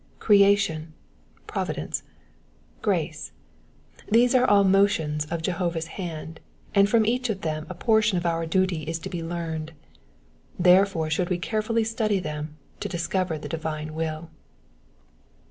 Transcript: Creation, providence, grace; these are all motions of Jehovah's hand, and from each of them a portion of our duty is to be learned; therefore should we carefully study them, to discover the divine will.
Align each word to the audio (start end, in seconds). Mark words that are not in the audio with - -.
Creation, 0.17 0.93
providence, 1.45 2.01
grace; 2.81 3.33
these 4.09 4.33
are 4.33 4.47
all 4.49 4.63
motions 4.63 5.25
of 5.25 5.43
Jehovah's 5.43 5.85
hand, 6.01 6.39
and 6.73 6.89
from 6.89 7.05
each 7.05 7.29
of 7.29 7.41
them 7.41 7.67
a 7.69 7.75
portion 7.75 8.17
of 8.17 8.25
our 8.25 8.47
duty 8.47 8.81
is 8.81 8.97
to 8.97 9.09
be 9.09 9.21
learned; 9.21 9.73
therefore 10.57 11.11
should 11.11 11.29
we 11.29 11.37
carefully 11.37 11.83
study 11.83 12.17
them, 12.19 12.57
to 12.79 12.89
discover 12.89 13.37
the 13.37 13.47
divine 13.47 13.93
will. 13.93 14.31